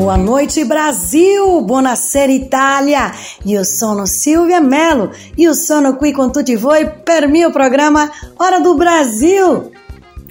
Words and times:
Boa 0.00 0.16
noite, 0.16 0.64
Brasil! 0.64 1.60
Buonasera, 1.62 2.32
Itália! 2.32 3.12
Io 3.42 3.62
sono 3.64 4.06
Silvia 4.06 4.58
Mello 4.58 5.14
io 5.34 5.52
sono 5.52 5.96
qui 5.96 6.10
con 6.10 6.32
tutti 6.32 6.56
voi 6.56 6.90
per 7.04 7.28
mio 7.28 7.50
programma 7.50 8.10
Hora 8.36 8.60
do 8.60 8.76
Brasil! 8.76 9.79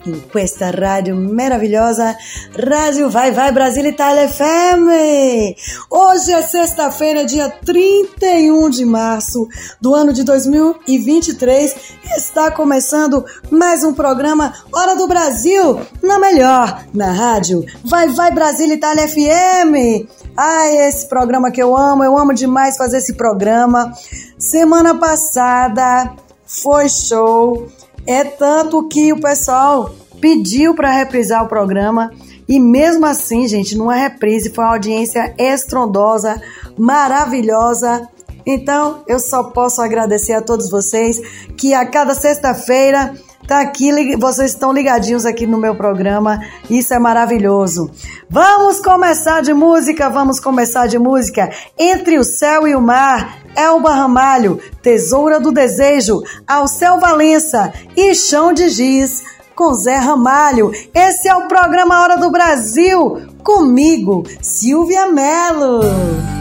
In 0.05 0.19
questa 0.31 0.71
rádio 0.71 1.15
maravilhosa, 1.15 2.15
Rádio 2.55 3.09
Vai 3.09 3.31
Vai 3.31 3.51
Brasil 3.51 3.85
Itália 3.85 4.29
FM. 4.29 5.55
Hoje 5.89 6.31
é 6.31 6.41
sexta-feira, 6.41 7.25
dia 7.25 7.49
31 7.49 8.69
de 8.69 8.85
março 8.85 9.47
do 9.81 9.93
ano 9.93 10.13
de 10.13 10.23
2023. 10.23 11.75
Está 12.15 12.51
começando 12.51 13.25
mais 13.51 13.83
um 13.83 13.93
programa 13.93 14.53
Hora 14.71 14.95
do 14.95 15.07
Brasil, 15.07 15.79
na 16.01 16.19
melhor, 16.19 16.85
na 16.93 17.11
rádio 17.11 17.65
Vai 17.83 18.07
Vai 18.09 18.31
Brasil 18.31 18.71
Itália 18.71 19.07
FM. 19.07 20.07
Ai, 20.37 20.87
esse 20.87 21.07
programa 21.07 21.51
que 21.51 21.61
eu 21.61 21.75
amo, 21.75 22.03
eu 22.03 22.17
amo 22.17 22.33
demais 22.33 22.77
fazer 22.77 22.97
esse 22.97 23.13
programa. 23.13 23.91
Semana 24.37 24.95
passada 24.95 26.13
foi 26.45 26.89
show. 26.89 27.69
É 28.05 28.23
tanto 28.23 28.87
que 28.87 29.13
o 29.13 29.19
pessoal 29.19 29.93
pediu 30.19 30.75
para 30.75 30.91
reprisar 30.91 31.43
o 31.43 31.47
programa 31.47 32.11
e 32.47 32.59
mesmo 32.59 33.05
assim, 33.05 33.47
gente, 33.47 33.77
numa 33.77 33.93
reprise 33.93 34.49
foi 34.49 34.63
uma 34.63 34.73
audiência 34.73 35.35
estrondosa, 35.37 36.41
maravilhosa. 36.77 38.09
Então, 38.43 39.03
eu 39.07 39.19
só 39.19 39.43
posso 39.43 39.81
agradecer 39.81 40.33
a 40.33 40.41
todos 40.41 40.69
vocês 40.69 41.19
que 41.55 41.75
a 41.75 41.85
cada 41.85 42.15
sexta-feira 42.15 43.13
tá 43.49 43.61
aqui, 43.61 44.15
vocês 44.15 44.51
estão 44.51 44.71
ligadinhos 44.71 45.25
aqui 45.25 45.47
no 45.47 45.57
meu 45.57 45.73
programa. 45.73 46.39
Isso 46.69 46.93
é 46.93 46.99
maravilhoso. 46.99 47.89
Vamos 48.29 48.79
começar 48.79 49.41
de 49.41 49.55
música, 49.55 50.07
vamos 50.07 50.39
começar 50.39 50.85
de 50.85 50.99
música. 50.99 51.49
Entre 51.75 52.19
o 52.19 52.23
céu 52.23 52.67
e 52.67 52.75
o 52.75 52.81
mar, 52.81 53.39
Elba 53.55 53.91
Ramalho, 53.91 54.59
Tesoura 54.83 55.39
do 55.39 55.51
Desejo, 55.51 56.21
Alceu 56.47 56.99
Valença 56.99 57.73
e 57.97 58.13
Chão 58.13 58.53
de 58.53 58.69
Giz 58.69 59.23
com 59.55 59.73
Zé 59.73 59.95
Ramalho. 59.95 60.71
Esse 60.93 61.27
é 61.27 61.35
o 61.35 61.47
programa 61.47 62.03
Hora 62.03 62.17
do 62.17 62.29
Brasil, 62.29 63.23
comigo, 63.43 64.23
Silvia 64.43 65.07
Mello. 65.07 66.38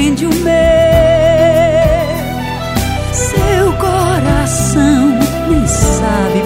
prende 0.00 0.24
o 0.24 0.30
meu. 0.30 0.50
Seu 3.12 3.72
coração 3.74 5.18
nem 5.50 5.66
sabe 5.66 6.40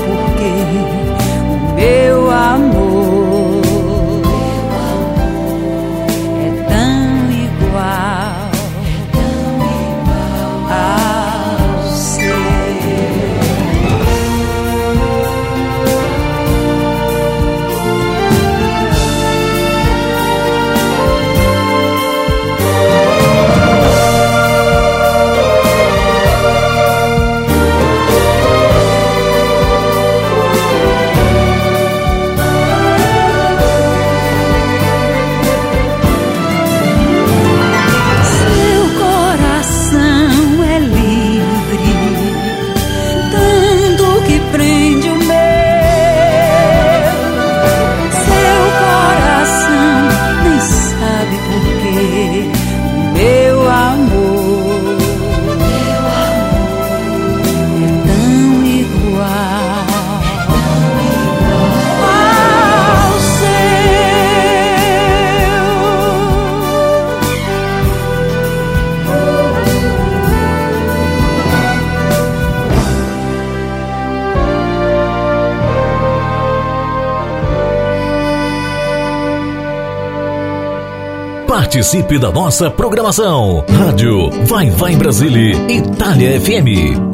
Participe 81.85 82.19
da 82.19 82.33
nossa 82.33 82.71
programação. 82.71 83.63
Rádio 83.69 84.31
Vai 84.47 84.71
Vai 84.71 84.97
Brasília, 84.97 85.55
Itália 85.71 86.41
FM. 86.41 87.13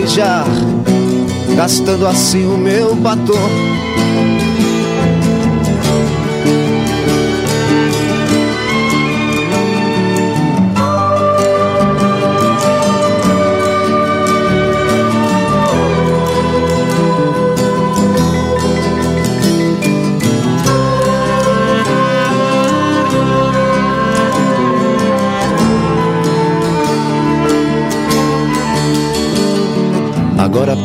beijar, 0.00 0.46
gastando 1.54 2.06
assim 2.06 2.46
o 2.46 2.56
meu 2.56 2.94
batom. 2.94 3.50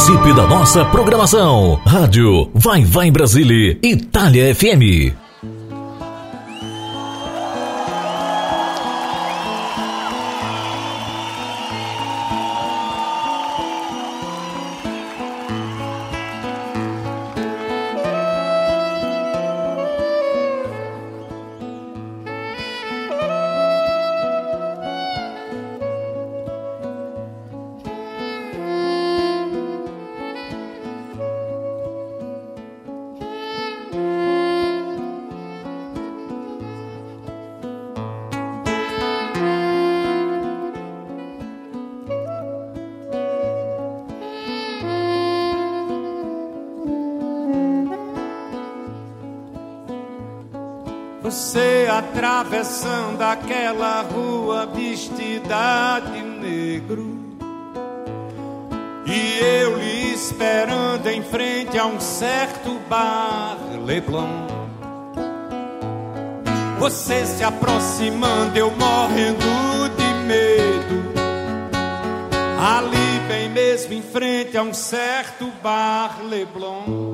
Participe 0.00 0.32
da 0.32 0.46
nossa 0.46 0.82
programação. 0.86 1.78
Rádio 1.84 2.50
Vai 2.54 2.82
Vai 2.86 3.10
Brasília, 3.10 3.78
Itália 3.82 4.54
FM. 4.54 5.29
Atravessando 52.60 53.22
aquela 53.22 54.02
rua 54.02 54.66
vestida 54.66 56.00
de 56.00 56.20
negro. 56.20 57.18
E 59.06 59.38
eu 59.38 59.78
lhe 59.78 60.12
esperando 60.12 61.06
em 61.08 61.22
frente 61.22 61.78
a 61.78 61.86
um 61.86 61.98
certo 61.98 62.78
bar 62.88 63.56
Leblon. 63.84 64.46
Você 66.78 67.24
se 67.26 67.42
aproximando, 67.42 68.56
eu 68.56 68.70
morrendo 68.70 69.88
de 69.96 70.14
medo. 70.26 71.10
Ali, 72.60 73.20
bem 73.26 73.48
mesmo 73.48 73.94
em 73.94 74.02
frente 74.02 74.56
a 74.56 74.62
um 74.62 74.74
certo 74.74 75.50
bar 75.62 76.18
Leblon. 76.28 77.09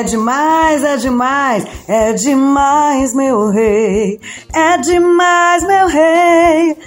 É 0.00 0.02
demais, 0.02 0.82
é 0.82 0.96
demais, 0.96 1.66
é 1.86 2.12
demais, 2.14 3.14
meu 3.14 3.50
rei. 3.50 4.18
É 4.50 4.78
demais, 4.78 5.62
meu 5.62 5.86
rei. 5.88 6.78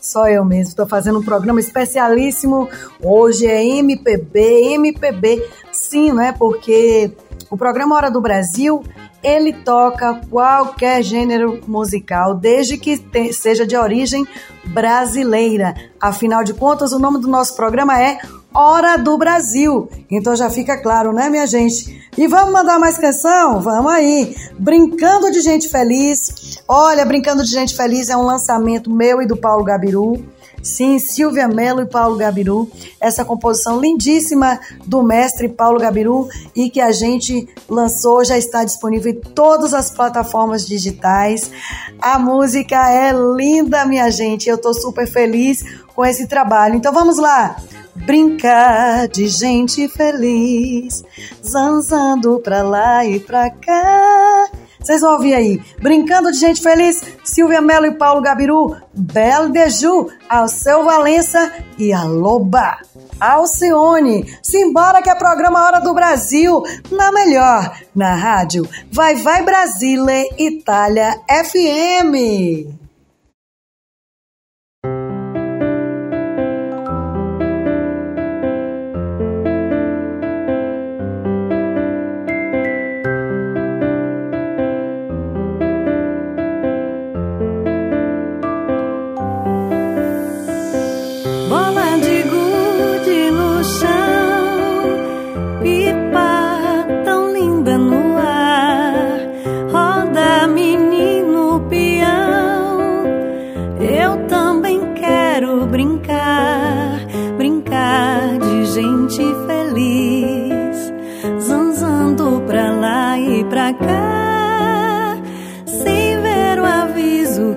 Só 0.00 0.28
eu 0.28 0.44
mesmo, 0.44 0.70
estou 0.70 0.86
fazendo 0.86 1.18
um 1.18 1.22
programa 1.24 1.58
especialíssimo. 1.58 2.68
Hoje 3.02 3.44
é 3.44 3.64
MPB, 3.64 4.74
MPB. 4.74 5.44
Sim, 5.72 6.12
não 6.12 6.22
é? 6.22 6.30
Porque 6.30 7.10
o 7.50 7.56
programa 7.56 7.96
Hora 7.96 8.08
do 8.08 8.20
Brasil 8.20 8.84
ele 9.20 9.52
toca 9.52 10.20
qualquer 10.30 11.02
gênero 11.02 11.60
musical, 11.66 12.36
desde 12.36 12.78
que 12.78 12.96
te, 12.98 13.32
seja 13.32 13.66
de 13.66 13.76
origem 13.76 14.24
brasileira. 14.64 15.74
Afinal 16.00 16.44
de 16.44 16.54
contas, 16.54 16.92
o 16.92 17.00
nome 17.00 17.20
do 17.20 17.26
nosso 17.26 17.56
programa 17.56 18.00
é 18.00 18.20
Hora 18.52 18.96
do 18.96 19.16
Brasil. 19.16 19.88
Então 20.10 20.34
já 20.34 20.50
fica 20.50 20.76
claro, 20.76 21.12
né, 21.12 21.30
minha 21.30 21.46
gente? 21.46 22.00
E 22.18 22.26
vamos 22.26 22.52
mandar 22.52 22.78
mais 22.78 22.98
canção? 22.98 23.60
Vamos 23.60 23.92
aí. 23.92 24.34
Brincando 24.58 25.30
de 25.30 25.40
Gente 25.40 25.68
Feliz. 25.68 26.60
Olha, 26.66 27.04
Brincando 27.04 27.44
de 27.44 27.50
Gente 27.50 27.76
Feliz 27.76 28.10
é 28.10 28.16
um 28.16 28.22
lançamento 28.22 28.90
meu 28.90 29.22
e 29.22 29.26
do 29.26 29.36
Paulo 29.36 29.64
Gabiru. 29.64 30.24
Sim, 30.62 30.98
Silvia 30.98 31.48
Mello 31.48 31.80
e 31.80 31.86
Paulo 31.86 32.16
Gabiru. 32.16 32.70
Essa 33.00 33.24
composição 33.24 33.80
lindíssima 33.80 34.60
do 34.84 35.02
mestre 35.02 35.48
Paulo 35.48 35.78
Gabiru 35.78 36.28
e 36.54 36.68
que 36.68 36.80
a 36.80 36.92
gente 36.92 37.48
lançou, 37.68 38.24
já 38.24 38.36
está 38.36 38.64
disponível 38.64 39.12
em 39.12 39.20
todas 39.20 39.72
as 39.72 39.90
plataformas 39.90 40.66
digitais. 40.66 41.50
A 42.00 42.18
música 42.18 42.76
é 42.90 43.12
linda, 43.12 43.86
minha 43.86 44.10
gente. 44.10 44.48
Eu 44.48 44.56
estou 44.56 44.74
super 44.74 45.06
feliz 45.06 45.64
com 45.94 46.04
esse 46.04 46.26
trabalho. 46.26 46.74
Então 46.74 46.92
vamos 46.92 47.16
lá. 47.16 47.56
Brincar 47.94 49.08
de 49.08 49.28
gente 49.28 49.88
feliz, 49.88 51.04
zanzando 51.44 52.40
pra 52.40 52.62
lá 52.62 53.04
e 53.04 53.20
pra 53.20 53.50
cá. 53.50 54.48
Vocês 54.80 55.02
vão 55.02 55.12
ouvir 55.12 55.34
aí. 55.34 55.60
Brincando 55.80 56.32
de 56.32 56.38
gente 56.38 56.62
feliz, 56.62 57.02
Silvia 57.22 57.60
Mello 57.60 57.86
e 57.86 57.94
Paulo 57.94 58.22
Gabiru, 58.22 58.76
Belo 58.94 59.50
Deju, 59.50 60.08
Alceu 60.28 60.84
Valença 60.84 61.52
e 61.78 61.92
a 61.92 62.02
Loba. 62.04 62.78
Alcione, 63.20 64.34
simbora 64.42 65.02
que 65.02 65.10
é 65.10 65.14
programa 65.14 65.62
Hora 65.62 65.80
do 65.80 65.92
Brasil, 65.92 66.62
na 66.90 67.12
melhor, 67.12 67.78
na 67.94 68.14
rádio 68.14 68.66
Vai 68.90 69.16
Vai 69.16 69.42
Brasile, 69.42 70.30
Itália 70.38 71.20
FM. 71.28 72.79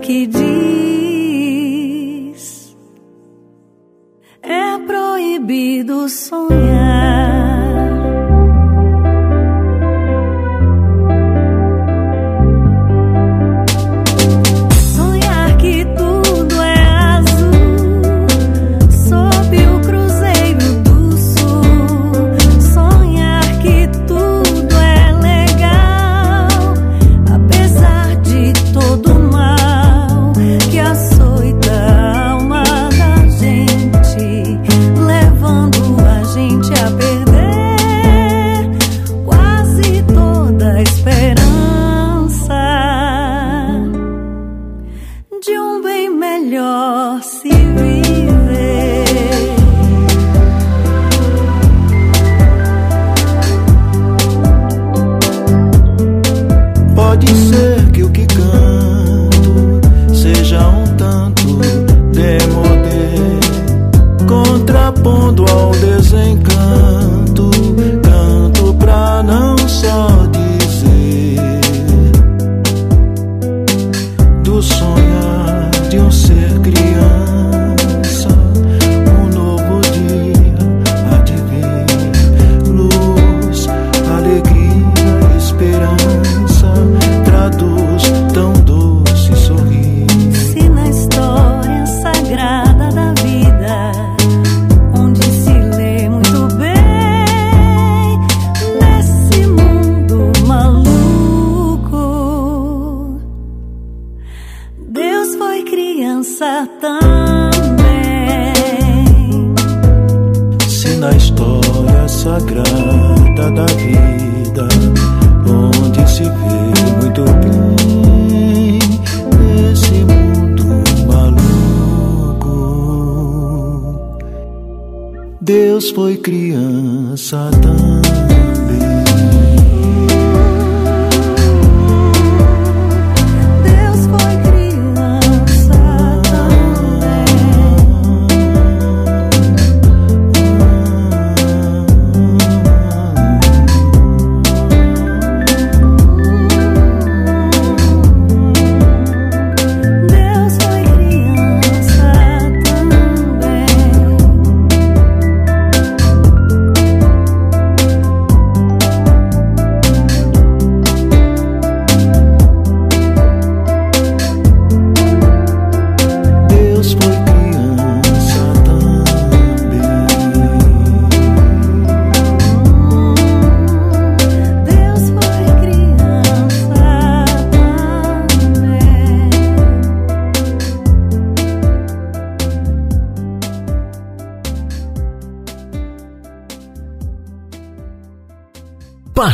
que 0.04 0.28
diz. 0.28 0.43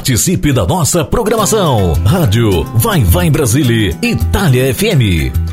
Participe 0.10 0.52
da 0.52 0.65
nossa 0.65 1.06
programação. 1.06 1.93
Rádio 2.04 2.63
Vai 2.74 3.04
Vai 3.04 3.30
Brasília, 3.30 3.95
Itália 4.02 4.74
FM. 4.74 5.49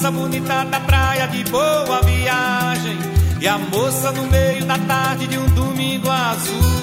Moça 0.00 0.10
bonita 0.10 0.64
da 0.64 0.80
praia 0.80 1.28
de 1.28 1.44
boa 1.50 2.00
viagem. 2.02 2.98
E 3.38 3.46
a 3.46 3.58
moça 3.58 4.10
no 4.12 4.22
meio 4.28 4.64
da 4.64 4.78
tarde 4.78 5.26
de 5.26 5.38
um 5.38 5.46
domingo 5.50 6.08
azul. 6.08 6.80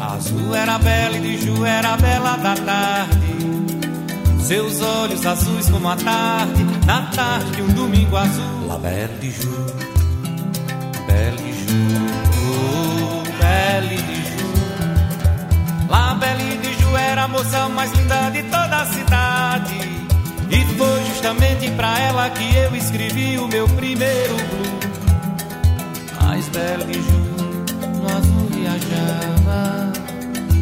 Azul 0.00 0.54
era 0.56 0.76
bela 0.78 1.16
e 1.16 1.20
de 1.20 1.44
Ju 1.44 1.64
era 1.64 1.96
bela 1.96 2.36
da 2.36 2.54
tarde. 2.56 3.34
Seus 4.42 4.82
olhos 4.82 5.24
azuis 5.24 5.70
como 5.70 5.88
a 5.88 5.96
tarde, 5.96 6.64
na 6.84 7.02
tarde 7.02 7.52
de 7.52 7.62
um 7.62 7.68
domingo 7.68 8.16
azul. 8.16 8.66
La 8.66 8.76
Belle 8.76 9.14
de 9.20 9.30
Ju, 9.30 9.66
Belle 11.06 11.36
de 11.36 11.52
Ju, 11.52 11.74
oh, 12.50 13.22
de 13.88 13.96
Ju. 13.96 14.46
La 15.88 16.14
Belle 16.14 16.56
de 16.58 16.72
Ju 16.74 16.96
era 16.96 17.22
a 17.22 17.28
moça 17.28 17.68
mais 17.68 17.92
linda 17.92 18.30
de 18.30 18.42
toda 18.42 18.82
a 18.82 18.86
cidade. 18.86 19.94
E 20.50 20.64
foi 20.76 21.03
justamente 21.24 21.70
pra 21.70 21.98
ela 22.00 22.28
que 22.28 22.54
eu 22.54 22.76
escrevi 22.76 23.38
o 23.38 23.48
meu 23.48 23.66
primeiro 23.66 24.34
blues. 24.34 24.84
Mas 26.20 26.46
Belle 26.50 26.84
de 26.84 27.00
Ju, 27.00 27.18
no 27.96 28.06
azul 28.14 28.46
viajava. 28.50 29.92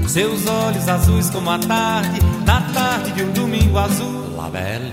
Seus 0.06 0.46
olhos 0.46 0.88
azuis 0.88 1.30
como 1.30 1.50
a 1.50 1.58
tarde, 1.58 2.20
na 2.46 2.60
tarde 2.60 3.10
de 3.10 3.24
um 3.24 3.32
domingo 3.32 3.76
azul. 3.76 4.36
La 4.36 4.48
Belle 4.48 4.92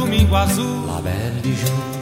domingo 0.11 0.35
azul. 0.35 0.85
La 0.87 0.99
Belle 0.99 1.41
de 1.41 2.00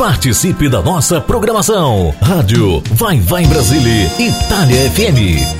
Participe 0.00 0.66
da 0.70 0.80
nossa 0.80 1.20
programação. 1.20 2.14
Rádio 2.22 2.82
Vai 2.92 3.20
Vai 3.20 3.44
Brasília, 3.44 4.10
Itália 4.18 4.90
FM. 4.92 5.59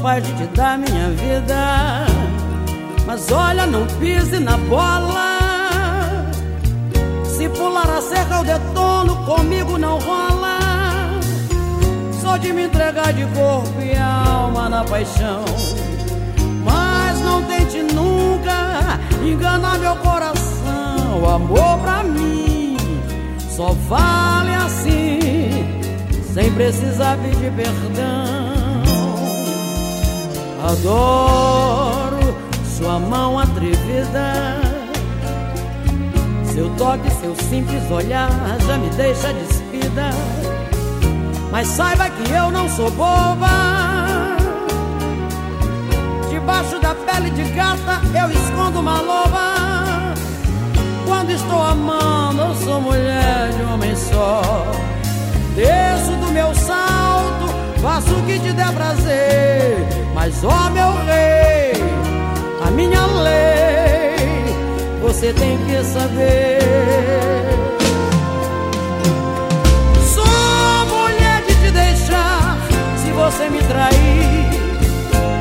Capaz 0.00 0.26
de 0.26 0.32
te 0.32 0.46
dar 0.56 0.78
minha 0.78 1.10
vida. 1.10 2.06
Mas 3.06 3.30
olha, 3.30 3.66
não 3.66 3.86
pise 3.98 4.38
na 4.38 4.56
bola. 4.56 5.38
Se 7.26 7.48
pular 7.50 7.88
a 7.88 8.00
cerca, 8.00 8.36
eu 8.36 8.44
detono, 8.44 9.16
comigo 9.26 9.76
não 9.76 9.98
rola. 9.98 10.58
Sou 12.18 12.38
de 12.38 12.50
me 12.50 12.64
entregar 12.64 13.12
de 13.12 13.26
corpo 13.26 13.80
e 13.82 13.94
alma 13.96 14.70
na 14.70 14.84
paixão. 14.84 15.44
Mas 16.64 17.20
não 17.20 17.42
tente 17.42 17.82
nunca 17.82 18.98
enganar 19.22 19.78
meu 19.78 19.96
coração. 19.96 21.20
O 21.22 21.28
amor 21.28 21.78
pra 21.80 22.02
mim 22.02 22.76
só 23.50 23.74
vale 23.86 24.54
assim, 24.54 25.66
sem 26.32 26.50
precisar 26.52 27.18
pedir 27.18 27.52
perdão. 27.52 28.39
Adoro 30.64 32.18
sua 32.64 32.98
mão 32.98 33.38
atrevida. 33.38 34.60
Seu 36.52 36.68
toque, 36.76 37.10
seu 37.10 37.34
simples 37.36 37.90
olhar 37.90 38.30
já 38.66 38.78
me 38.78 38.88
deixa 38.90 39.32
despida. 39.32 40.10
Mas 41.50 41.68
saiba 41.68 42.08
que 42.08 42.32
eu 42.32 42.50
não 42.50 42.68
sou 42.68 42.90
boba. 42.90 43.48
Debaixo 46.30 46.78
da 46.80 46.94
pele 46.94 47.30
de 47.30 47.44
gata 47.50 48.00
eu 48.14 48.30
escondo 48.30 48.80
uma 48.80 49.00
loba. 49.00 49.54
Quando 51.06 51.30
estou 51.30 51.62
amando, 51.62 52.42
eu 52.42 52.54
sou 52.56 52.80
mulher 52.80 53.50
de 53.56 53.62
homem 53.62 53.94
só. 53.96 54.42
Desço 55.54 56.12
do 56.12 56.32
meu 56.32 56.54
salto, 56.54 57.09
faço 57.80 58.14
o 58.14 58.22
que 58.26 58.38
te 58.38 58.52
der 58.52 58.72
prazer. 58.72 59.86
Mas, 60.14 60.44
ó 60.44 60.70
meu 60.70 60.92
rei, 61.04 61.72
a 62.66 62.70
minha 62.70 63.06
lei, 63.06 64.16
você 65.02 65.32
tem 65.32 65.58
que 65.58 65.84
saber. 65.84 66.58
Sou 70.14 70.86
mulher 70.94 71.42
de 71.46 71.54
te 71.54 71.70
deixar 71.70 72.58
se 73.02 73.10
você 73.12 73.48
me 73.48 73.62
trair 73.62 74.50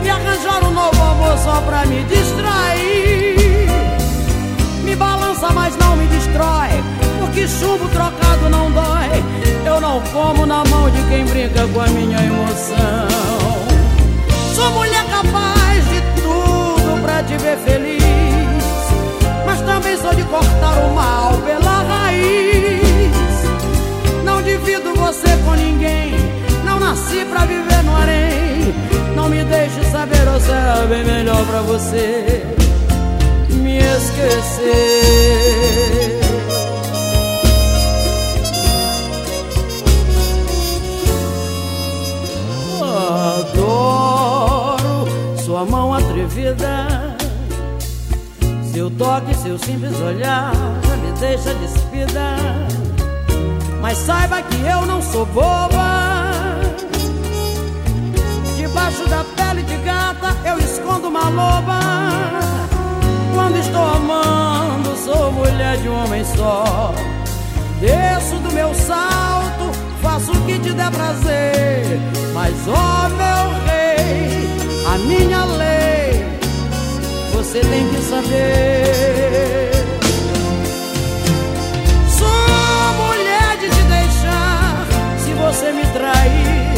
e 0.03 0.09
arranjar 0.09 0.63
um 0.63 0.71
novo 0.71 1.01
amor 1.01 1.37
só 1.37 1.61
pra 1.61 1.85
me 1.85 2.03
distrair. 2.03 3.69
Me 4.83 4.95
balança, 4.95 5.49
mas 5.53 5.75
não 5.77 5.95
me 5.95 6.07
destrói, 6.07 6.83
porque 7.19 7.47
chumbo 7.47 7.87
trocado 8.29 8.49
não 8.49 8.71
dói. 8.71 9.23
Eu 9.65 9.81
não 9.81 10.01
como 10.13 10.45
na 10.45 10.63
mão 10.65 10.89
de 10.89 11.01
quem 11.09 11.25
brinca 11.25 11.67
com 11.67 11.81
a 11.81 11.87
minha 11.87 12.17
emoção. 12.17 13.07
Sou 14.53 14.69
mulher 14.71 15.03
capaz 15.05 15.83
de 15.85 16.01
tudo 16.21 17.01
pra 17.01 17.23
te 17.23 17.37
ver 17.37 17.57
feliz, 17.59 18.03
mas 19.45 19.61
também 19.61 19.97
sou 19.97 20.13
de 20.13 20.23
cortar 20.23 20.77
o 20.79 20.93
mal 20.93 21.33
pela 21.45 21.83
raiz. 21.83 23.11
Não 24.23 24.41
divido 24.41 24.93
você 24.95 25.37
com 25.45 25.53
ninguém, 25.53 26.13
não 26.65 26.79
nasci 26.79 27.25
pra 27.25 27.45
viver 27.45 27.83
no 27.83 27.95
harém. 27.95 28.73
Não 29.15 29.29
me 29.29 29.43
deixe 29.43 29.83
saber, 29.91 30.27
ou 30.27 30.39
será 30.39 30.85
bem 30.87 31.03
melhor 31.03 31.45
pra 31.45 31.61
você 31.61 32.43
me 33.49 33.77
esquecer. 33.79 35.29
Atrevida. 46.29 47.15
Seu 48.71 48.89
toque, 48.91 49.35
seu 49.35 49.57
simples 49.57 49.99
olhar 49.99 50.53
já 50.85 50.95
me 50.97 51.11
deixa 51.19 51.53
despida. 51.55 52.35
Mas 53.81 53.97
saiba 53.97 54.41
que 54.43 54.55
eu 54.61 54.85
não 54.85 55.01
sou 55.01 55.25
boba. 55.25 56.29
Debaixo 58.55 59.07
da 59.09 59.23
pele 59.35 59.63
de 59.63 59.75
gata 59.77 60.35
eu 60.45 60.59
escondo 60.59 61.07
uma 61.07 61.29
loba. 61.29 61.79
Quando 63.33 63.57
estou 63.57 63.81
amando, 63.81 64.95
sou 64.97 65.31
mulher 65.31 65.77
de 65.77 65.89
um 65.89 66.03
homem 66.03 66.23
só. 66.23 66.93
Desço 67.79 68.35
do 68.35 68.53
meu 68.53 68.73
salto, 68.75 69.71
faço 70.01 70.31
o 70.31 70.45
que 70.45 70.59
te 70.59 70.71
der 70.71 70.91
prazer. 70.91 71.99
Mas, 72.33 72.53
ó 72.67 73.09
meu 73.09 73.49
rei, 73.65 74.49
a 74.85 74.97
minha 74.97 75.45
lei, 75.45 75.78
você 77.49 77.61
tem 77.61 77.89
que 77.89 78.01
saber. 78.03 79.71
Sou 82.15 82.27
mulher 83.07 83.57
de 83.59 83.69
te 83.69 83.83
deixar 83.85 84.85
se 85.17 85.33
você 85.33 85.71
me 85.71 85.83
trair 85.87 86.73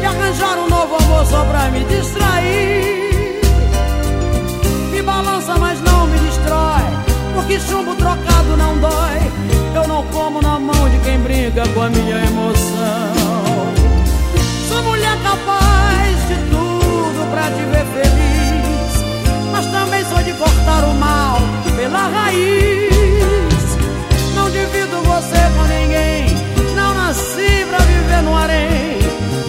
e 0.00 0.04
arranjar 0.04 0.58
um 0.58 0.68
novo 0.68 0.94
amor 0.94 1.26
só 1.26 1.44
pra 1.44 1.70
me 1.72 1.82
distrair. 1.86 3.40
Me 4.92 5.02
balança, 5.02 5.56
mas 5.58 5.80
não 5.80 6.06
me 6.06 6.18
destrói, 6.20 6.84
porque 7.34 7.58
chumbo 7.58 7.96
trocado 7.96 8.56
não 8.56 8.78
dói. 8.78 9.32
Eu 9.74 9.88
não 9.88 10.06
como 10.12 10.40
na 10.40 10.60
mão 10.60 10.88
de 10.88 10.98
quem 10.98 11.18
brinca 11.18 11.66
com 11.74 11.82
a 11.82 11.90
minha 11.90 12.16
emoção. 12.26 13.12
Sou 14.68 14.82
mulher 14.84 15.18
capaz 15.20 16.16
de 16.28 16.36
tudo 16.48 17.30
pra 17.32 17.50
te 17.50 17.64
ver 17.72 17.86
feliz, 17.86 18.39
mas 19.60 19.66
também 19.66 20.02
sou 20.06 20.22
de 20.22 20.32
cortar 20.32 20.84
o 20.84 20.94
mal 20.94 21.38
pela 21.76 22.08
raiz. 22.08 22.88
Não 24.34 24.50
divido 24.50 25.02
você 25.02 25.36
com 25.54 25.64
ninguém, 25.64 26.34
não 26.74 26.94
nasci 26.94 27.66
pra 27.68 27.78
viver 27.78 28.22
no 28.22 28.34
harém. 28.34 28.98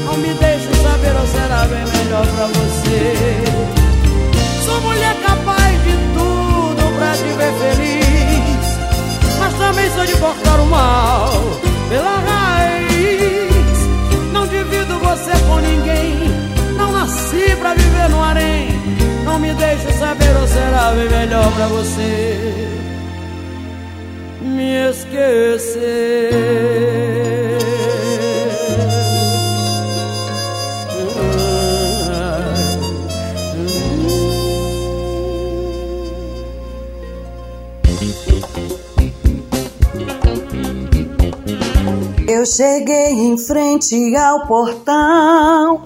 Não 0.06 0.18
me 0.18 0.34
deixe 0.34 0.68
saber 0.84 1.16
ou 1.16 1.28
será 1.28 1.66
bem 1.66 1.86
melhor 1.86 2.28
pra 2.28 2.48
você. 2.48 3.14
Sou 4.66 4.82
mulher 4.82 5.16
capaz 5.26 5.84
de 5.84 5.94
tudo 6.14 6.98
pra 6.98 7.12
te 7.14 7.32
ver 7.38 7.54
feliz, 7.62 8.66
mas 9.40 9.54
também 9.54 9.90
sou 9.92 10.06
de 10.06 10.14
cortar 10.18 10.60
o 10.60 10.66
mal 10.66 11.32
pela 11.88 12.20
raiz. 12.20 13.22
Não 14.34 14.46
divido 14.46 15.00
você 15.00 15.32
com 15.48 15.60
ninguém, 15.60 16.30
não 16.76 16.92
nasci 16.92 17.56
pra 17.58 17.74
viver 17.74 18.10
no 18.10 18.22
harém. 18.22 19.01
Não 19.32 19.40
me 19.40 19.54
deixe 19.54 19.94
saber 19.94 20.36
ou 20.36 20.46
será 20.46 20.92
bem 20.92 21.10
melhor 21.10 21.50
pra 21.56 21.68
você 21.68 22.68
me 24.42 24.90
esquecer. 24.90 26.32
Eu 42.28 42.46
cheguei 42.46 43.14
em 43.14 43.38
frente 43.38 44.14
ao 44.18 44.46
portão, 44.46 45.86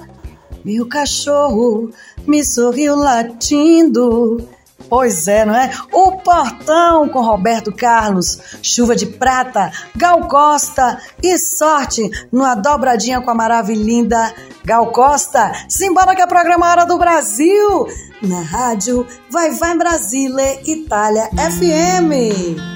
meu 0.63 0.87
cachorro 0.87 1.91
me 2.27 2.43
sorriu 2.43 2.95
latindo. 2.95 4.47
Pois 4.89 5.27
é, 5.27 5.45
não 5.45 5.55
é? 5.55 5.71
O 5.91 6.11
Portão 6.13 7.09
com 7.09 7.21
Roberto 7.21 7.71
Carlos, 7.71 8.39
Chuva 8.61 8.95
de 8.95 9.05
Prata, 9.05 9.71
Gal 9.95 10.27
Costa 10.27 10.99
e 11.23 11.37
sorte 11.39 12.07
numa 12.31 12.55
dobradinha 12.55 13.21
com 13.21 13.31
a 13.31 13.35
maravilhinda 13.35 14.33
Gal 14.63 14.91
Costa. 14.91 15.51
Simbora 15.67 16.15
que 16.15 16.21
é 16.21 16.27
programa 16.27 16.69
Hora 16.69 16.85
do 16.85 16.97
Brasil, 16.97 17.87
na 18.21 18.41
rádio 18.41 19.07
Vai 19.29 19.51
Vai 19.51 19.77
Brasile, 19.77 20.59
Itália 20.65 21.29
FM. 21.29 22.74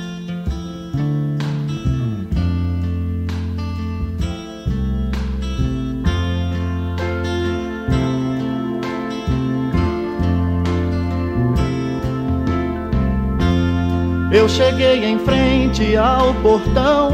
Eu 14.39 14.47
cheguei 14.47 15.03
em 15.03 15.19
frente 15.19 15.97
ao 15.97 16.33
portão. 16.35 17.11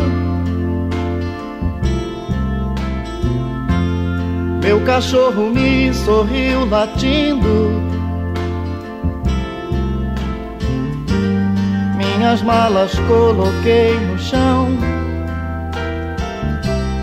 Meu 4.61 4.79
cachorro 4.81 5.49
me 5.49 5.91
sorriu 5.91 6.69
latindo. 6.69 7.81
Minhas 11.97 12.43
malas 12.43 12.93
coloquei 13.07 13.99
no 14.01 14.19
chão. 14.19 14.67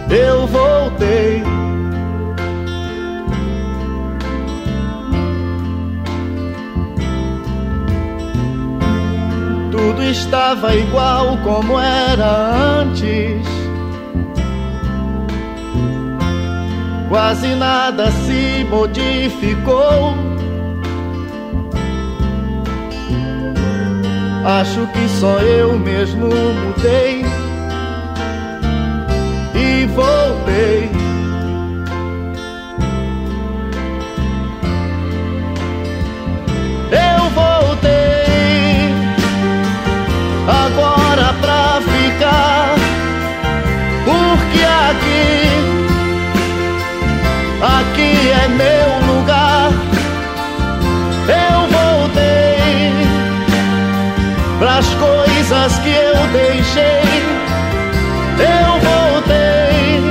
Eu 0.09 0.47
voltei. 0.47 1.52
Estava 10.13 10.75
igual 10.77 11.39
como 11.39 11.81
era 11.81 12.81
antes. 12.81 13.47
Quase 17.09 17.49
nada 17.55 18.11
se 18.11 18.65
modificou. 18.71 20.15
Acho 24.45 24.87
que 24.89 25.09
só 25.21 25.39
eu 25.39 25.79
mesmo 25.79 26.27
mudei 26.29 27.25
e 29.55 29.87
voltei. 29.87 31.02
marcas 55.63 55.79
que 55.79 55.91
eu 55.91 56.15
deixei, 56.33 57.03
eu 58.39 58.73
voltei. 58.81 60.03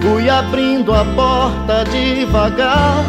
Fui 0.00 0.30
abrindo 0.30 0.92
a 0.92 1.04
porta 1.04 1.84
devagar, 1.90 3.04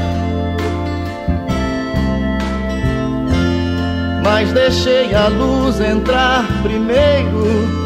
mas 4.24 4.52
deixei 4.52 5.14
a 5.16 5.28
luz 5.28 5.80
entrar 5.80 6.46
primeiro. 6.62 7.84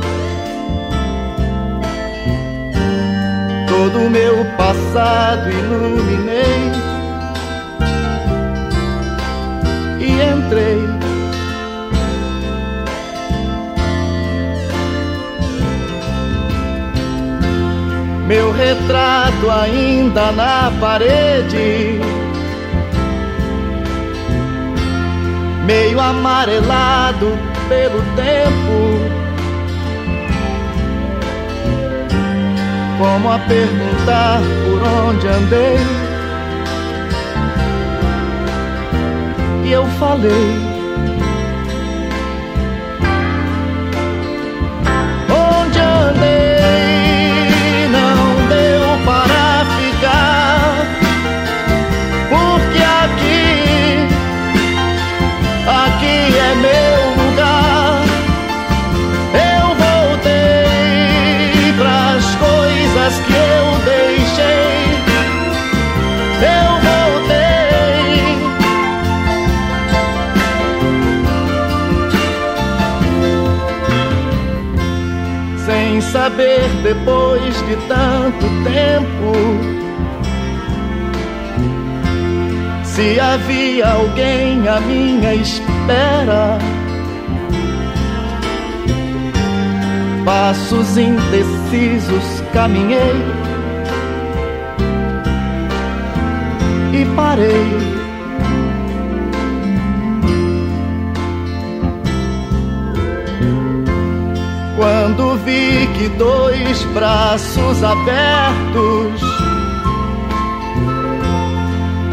todo 3.68 4.00
o 4.00 4.10
meu 4.10 4.44
passado 4.58 5.50
iluminei. 5.50 6.87
Entrei. 10.22 10.98
Meu 18.28 18.52
retrato 18.52 19.50
ainda 19.50 20.32
na 20.34 20.72
parede, 20.82 22.02
meio 25.66 26.00
amarelado 26.00 27.40
pelo 27.70 28.02
tempo, 28.18 29.00
como 33.00 33.32
a 33.32 33.40
perguntar 33.40 34.42
por 34.66 35.08
onde 35.08 35.28
andei. 35.28 35.97
Eu 39.72 39.86
falei. 40.00 40.67
Tanto 77.88 78.46
tempo 78.63 79.78
se 82.84 83.20
havia 83.20 83.90
alguém 83.90 84.68
à 84.68 84.80
minha 84.80 85.36
espera. 85.36 86.58
Passos 90.26 90.98
indecisos 90.98 92.42
caminhei 92.52 93.24
e 96.94 97.06
parei 97.16 97.97
Quando 105.18 105.36
vi 105.38 105.90
que 105.98 106.10
dois 106.10 106.84
braços 106.94 107.84
abertos 107.84 109.20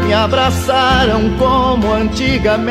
me 0.03 0.11
abraçaram 0.11 1.29
como 1.37 1.93
antigamente. 1.93 2.65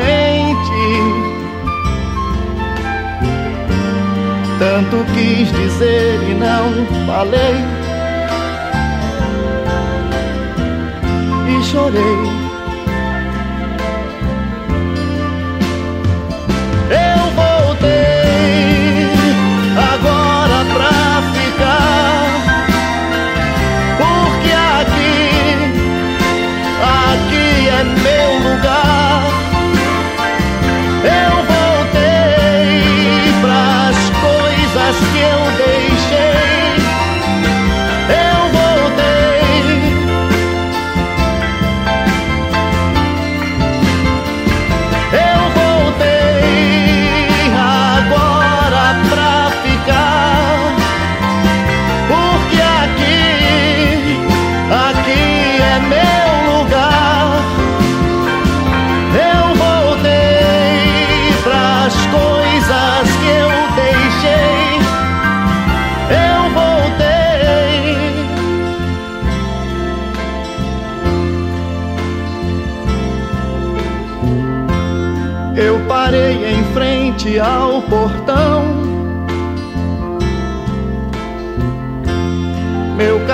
Tanto 4.59 5.05
quis 5.13 5.49
dizer 5.53 6.19
e 6.29 6.33
não 6.33 6.85
falei. 7.07 7.55
E 11.47 11.63
chorei. 11.63 12.44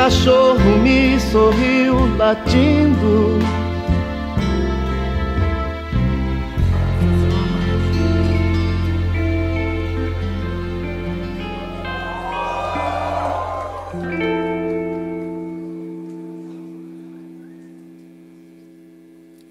Cachorro 0.01 0.77
me 0.81 1.19
sorriu 1.19 2.17
latindo. 2.17 3.37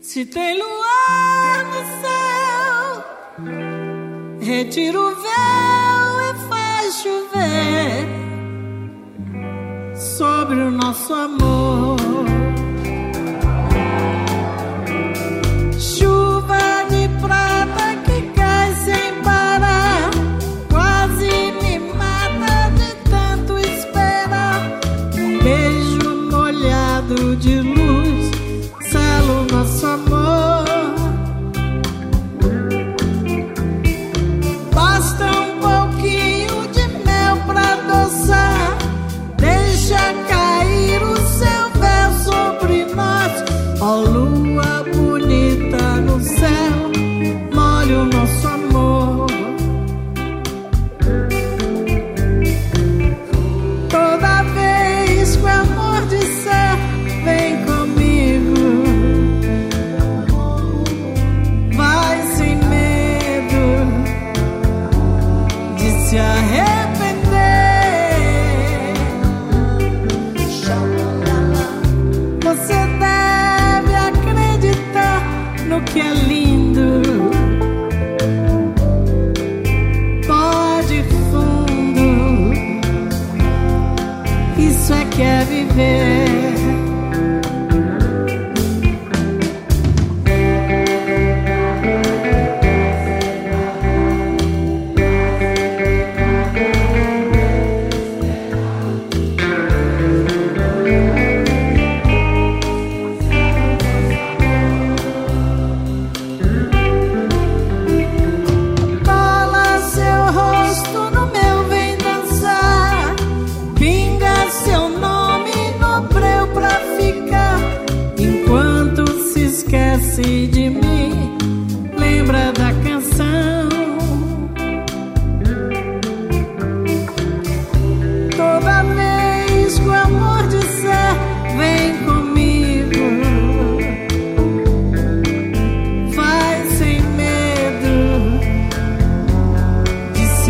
Se 0.01 0.25
tem 0.25 0.59
luar 0.59 1.65
no 1.67 1.83
céu 2.03 3.05
Retira 4.41 5.10
sobre 10.51 10.65
o 10.65 10.71
nosso 10.73 11.15
amor. 11.15 12.40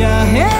Yeah. 0.01 0.60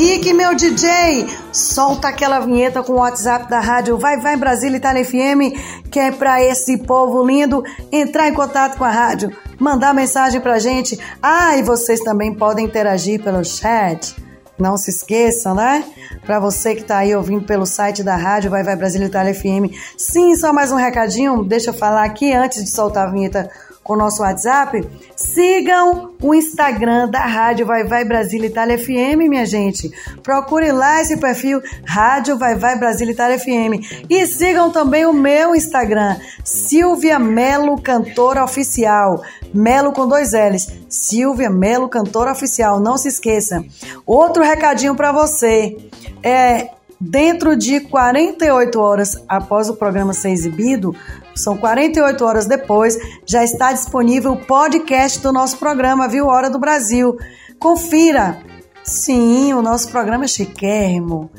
Rick, 0.00 0.32
meu 0.32 0.54
DJ, 0.54 1.26
solta 1.52 2.08
aquela 2.08 2.40
vinheta 2.40 2.82
com 2.82 2.94
o 2.94 3.00
WhatsApp 3.00 3.50
da 3.50 3.60
rádio 3.60 3.98
Vai 3.98 4.18
Vai 4.18 4.34
Brasília 4.34 4.78
Itália 4.78 5.04
FM, 5.04 5.54
que 5.90 6.00
é 6.00 6.10
para 6.10 6.42
esse 6.42 6.78
povo 6.78 7.22
lindo 7.22 7.62
entrar 7.92 8.26
em 8.26 8.32
contato 8.32 8.78
com 8.78 8.84
a 8.84 8.90
rádio, 8.90 9.30
mandar 9.58 9.92
mensagem 9.92 10.40
pra 10.40 10.58
gente. 10.58 10.98
Ah, 11.22 11.54
e 11.58 11.62
vocês 11.62 12.00
também 12.00 12.34
podem 12.34 12.64
interagir 12.64 13.22
pelo 13.22 13.44
chat. 13.44 14.16
Não 14.58 14.78
se 14.78 14.88
esqueçam, 14.88 15.54
né? 15.54 15.84
Para 16.24 16.40
você 16.40 16.74
que 16.74 16.80
está 16.80 16.96
aí 16.96 17.14
ouvindo 17.14 17.44
pelo 17.44 17.66
site 17.66 18.02
da 18.02 18.16
rádio 18.16 18.50
Vai 18.50 18.64
Vai 18.64 18.76
Brasília 18.76 19.06
Itália 19.06 19.34
FM. 19.34 19.68
Sim, 19.98 20.34
só 20.34 20.50
mais 20.50 20.72
um 20.72 20.76
recadinho, 20.76 21.44
deixa 21.44 21.68
eu 21.68 21.74
falar 21.74 22.04
aqui 22.04 22.32
antes 22.32 22.64
de 22.64 22.70
soltar 22.70 23.06
a 23.06 23.10
vinheta 23.10 23.50
com 23.82 23.94
o 23.94 23.96
nosso 23.96 24.22
WhatsApp. 24.22 24.86
Sigam 25.16 26.14
o 26.22 26.34
Instagram 26.34 27.08
da 27.08 27.20
Rádio 27.20 27.66
Vai 27.66 27.84
Vai 27.84 28.04
Brasília 28.04 28.46
Itália 28.46 28.78
FM, 28.78 29.28
minha 29.28 29.46
gente. 29.46 29.90
Procure 30.22 30.70
lá 30.72 31.00
esse 31.00 31.16
perfil 31.16 31.62
Rádio 31.86 32.36
Vai 32.36 32.56
Vai 32.56 32.78
Brasília 32.78 33.12
Itália 33.12 33.38
FM. 33.38 34.06
E 34.08 34.26
sigam 34.26 34.70
também 34.70 35.06
o 35.06 35.12
meu 35.12 35.54
Instagram, 35.54 36.16
Silvia 36.44 37.18
Melo 37.18 37.80
Cantora 37.80 38.44
Oficial. 38.44 39.22
Melo 39.52 39.92
com 39.92 40.06
dois 40.06 40.32
L's. 40.32 40.68
Silvia 40.88 41.50
Melo 41.50 41.88
Cantora 41.88 42.32
Oficial. 42.32 42.80
Não 42.80 42.96
se 42.96 43.08
esqueça. 43.08 43.64
Outro 44.06 44.42
recadinho 44.42 44.94
para 44.94 45.12
você. 45.12 45.76
É 46.22 46.79
dentro 47.00 47.56
de 47.56 47.80
48 47.80 48.78
horas 48.78 49.16
após 49.26 49.68
o 49.68 49.76
programa 49.76 50.12
ser 50.12 50.30
exibido, 50.30 50.94
são 51.34 51.56
48 51.56 52.24
horas 52.24 52.46
depois, 52.46 52.98
já 53.24 53.42
está 53.42 53.72
disponível 53.72 54.32
o 54.32 54.44
podcast 54.44 55.20
do 55.20 55.32
nosso 55.32 55.56
programa, 55.56 56.08
viu? 56.08 56.26
Hora 56.26 56.50
do 56.50 56.58
Brasil. 56.58 57.16
Confira! 57.58 58.38
Sim, 58.82 59.52
o 59.52 59.62
nosso 59.62 59.90
programa 59.90 60.24
é 60.24 60.28
chiquérrimo. 60.28 61.30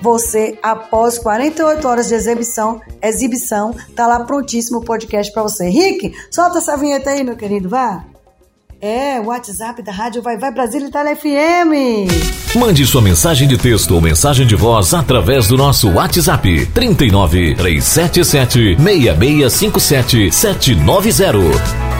Você, 0.00 0.58
após 0.62 1.18
48 1.18 1.88
horas 1.88 2.08
de 2.08 2.14
exibição, 2.14 2.80
exibição, 3.02 3.74
tá 3.96 4.06
lá 4.06 4.24
prontíssimo 4.24 4.78
o 4.78 4.84
podcast 4.84 5.32
para 5.32 5.42
você. 5.42 5.68
Rick, 5.68 6.14
solta 6.30 6.58
essa 6.58 6.76
vinheta 6.76 7.10
aí, 7.10 7.24
meu 7.24 7.36
querido, 7.36 7.68
vá. 7.68 8.04
É, 8.82 9.20
o 9.20 9.26
WhatsApp 9.26 9.82
da 9.82 9.92
Rádio 9.92 10.22
Vai 10.22 10.38
Vai 10.38 10.50
Brasília 10.50 10.88
Itália 10.88 11.14
FM. 11.14 12.56
Mande 12.56 12.86
sua 12.86 13.02
mensagem 13.02 13.46
de 13.46 13.58
texto 13.58 13.94
ou 13.94 14.00
mensagem 14.00 14.46
de 14.46 14.56
voz 14.56 14.94
através 14.94 15.46
do 15.46 15.56
nosso 15.58 15.90
WhatsApp 15.90 16.64
39 16.72 17.56
377 17.56 18.76
6657 18.82 20.32
790. 20.32 21.99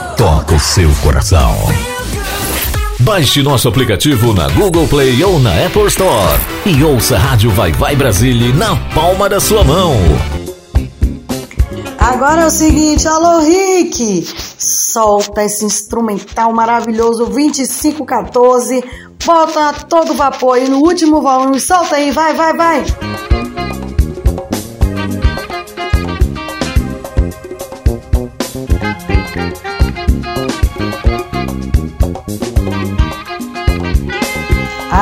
toca 0.21 0.53
o 0.53 0.59
seu 0.59 0.87
coração. 1.01 1.51
Baixe 2.99 3.41
nosso 3.41 3.67
aplicativo 3.67 4.35
na 4.35 4.47
Google 4.49 4.87
Play 4.87 5.23
ou 5.23 5.39
na 5.39 5.65
Apple 5.65 5.87
Store 5.87 6.39
e 6.63 6.83
ouça 6.83 7.15
a 7.15 7.19
Rádio 7.19 7.49
Vai 7.49 7.71
Vai 7.71 7.95
Brasília 7.95 8.53
na 8.53 8.75
palma 8.93 9.27
da 9.27 9.39
sua 9.39 9.63
mão. 9.63 9.95
Agora 11.97 12.41
é 12.41 12.45
o 12.45 12.51
seguinte, 12.51 13.07
alô 13.07 13.39
Rick, 13.39 14.27
solta 14.59 15.43
esse 15.43 15.65
instrumental 15.65 16.53
maravilhoso 16.53 17.25
2514, 17.25 18.83
bota 19.25 19.73
todo 19.89 20.13
vapor 20.13 20.57
aí 20.57 20.69
no 20.69 20.81
último 20.81 21.19
volume, 21.19 21.59
solta 21.59 21.95
aí, 21.95 22.11
vai, 22.11 22.35
vai, 22.35 22.53
vai. 22.53 22.85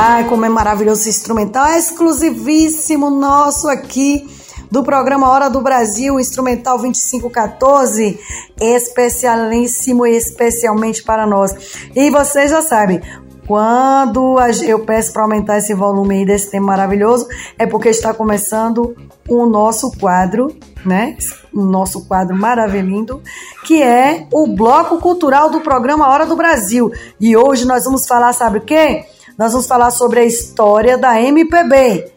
Ai, 0.01 0.23
como 0.29 0.45
é 0.45 0.49
maravilhoso 0.49 1.01
esse 1.01 1.09
instrumental, 1.09 1.67
é 1.67 1.77
exclusivíssimo 1.77 3.09
nosso 3.09 3.67
aqui 3.67 4.25
do 4.71 4.81
programa 4.81 5.29
Hora 5.29 5.49
do 5.49 5.59
Brasil, 5.59 6.17
instrumental 6.17 6.77
2514, 6.77 8.17
especialíssimo 8.61 10.07
e 10.07 10.15
especialmente 10.15 11.03
para 11.03 11.27
nós. 11.27 11.53
E 11.93 12.09
vocês 12.09 12.49
já 12.49 12.61
sabem, 12.61 13.01
quando 13.45 14.37
eu 14.63 14.79
peço 14.85 15.11
para 15.11 15.23
aumentar 15.23 15.57
esse 15.57 15.73
volume 15.73 16.19
aí 16.19 16.25
desse 16.25 16.49
tema 16.49 16.67
maravilhoso, 16.67 17.27
é 17.57 17.67
porque 17.67 17.89
está 17.89 18.13
começando 18.13 18.95
o 19.27 19.45
nosso 19.47 19.91
quadro, 19.99 20.55
né? 20.85 21.17
O 21.53 21.61
nosso 21.61 22.07
quadro 22.07 22.37
maravilhoso, 22.37 23.21
que 23.65 23.83
é 23.83 24.25
o 24.31 24.47
bloco 24.47 24.99
cultural 24.99 25.49
do 25.49 25.59
programa 25.59 26.07
Hora 26.07 26.25
do 26.25 26.37
Brasil. 26.37 26.89
E 27.19 27.35
hoje 27.35 27.65
nós 27.65 27.83
vamos 27.83 28.07
falar, 28.07 28.31
sabe 28.31 28.59
o 28.59 28.61
quê? 28.61 29.03
Nós 29.39 29.53
vamos 29.53 29.67
falar 29.67 29.89
sobre 29.89 30.19
a 30.19 30.25
história 30.25 30.97
da 30.97 31.21
MPB. 31.21 32.11